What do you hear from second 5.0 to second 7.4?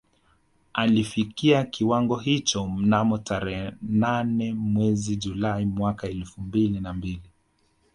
Julai mwaka elfu mbili na mbili